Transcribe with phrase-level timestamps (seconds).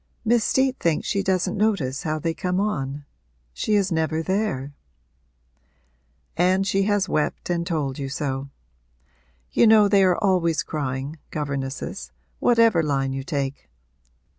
[0.25, 3.05] 'Miss Steet thinks she doesn't notice how they come on
[3.53, 4.73] she is never there.'
[6.35, 8.49] 'And has she wept and told you so?
[9.51, 13.69] You know they are always crying, governesses whatever line you take.